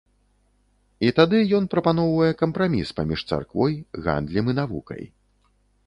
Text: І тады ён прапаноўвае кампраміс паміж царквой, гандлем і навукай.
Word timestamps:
І 1.07 1.11
тады 1.19 1.37
ён 1.59 1.67
прапаноўвае 1.75 2.31
кампраміс 2.41 2.95
паміж 3.01 3.19
царквой, 3.33 3.73
гандлем 4.05 4.45
і 4.55 4.61
навукай. 4.63 5.03